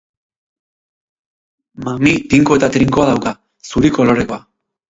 [1.87, 3.35] Mami tinko eta trinkoa dauka,
[3.71, 4.43] zuri kolorekoa.